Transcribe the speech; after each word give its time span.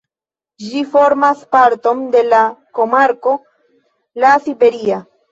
Ĝi 0.67 0.79
formas 0.93 1.41
parton 1.55 1.99
de 2.15 2.23
la 2.29 2.39
komarko 2.79 3.35
La 4.25 4.33
Siberia. 4.47 4.99